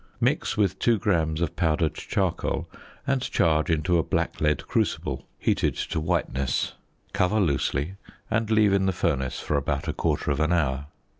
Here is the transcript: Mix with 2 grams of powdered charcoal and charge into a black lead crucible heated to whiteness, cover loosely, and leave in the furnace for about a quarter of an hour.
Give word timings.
Mix 0.19 0.57
with 0.57 0.79
2 0.79 0.97
grams 0.97 1.41
of 1.41 1.55
powdered 1.55 1.93
charcoal 1.93 2.67
and 3.05 3.21
charge 3.21 3.69
into 3.69 3.99
a 3.99 4.03
black 4.03 4.41
lead 4.41 4.65
crucible 4.67 5.27
heated 5.37 5.75
to 5.75 5.99
whiteness, 5.99 6.73
cover 7.13 7.39
loosely, 7.39 7.97
and 8.27 8.49
leave 8.49 8.73
in 8.73 8.87
the 8.87 8.93
furnace 8.93 9.39
for 9.39 9.57
about 9.57 9.87
a 9.87 9.93
quarter 9.93 10.31
of 10.31 10.39
an 10.39 10.51
hour. 10.53 10.87